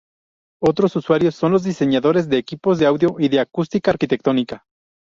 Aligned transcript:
Otros 0.63 0.95
usuarios 0.95 1.35
son 1.35 1.51
los 1.51 1.63
diseñadores 1.63 2.27
de 2.27 2.39
equipos 2.39 2.79
de 2.79 2.87
audio 2.87 3.17
y 3.19 3.29
de 3.29 3.39
acústica 3.39 3.91
arquitectónica. 3.91 4.65